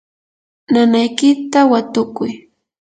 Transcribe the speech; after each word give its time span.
nanaykita 0.71 1.59
watukuy. 1.71 2.31